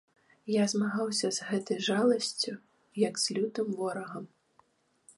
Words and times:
Я 0.53 0.63
змагаўся 0.71 1.27
з 1.37 1.45
гэтай 1.51 1.79
жаласцю, 1.89 2.51
як 3.07 3.23
з 3.25 3.39
лютым 3.39 3.67
ворагам. 3.83 4.25